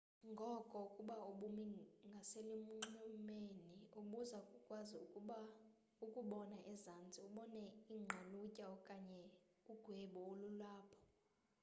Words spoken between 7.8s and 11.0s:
iingqalutya okanye ugwebu olulapho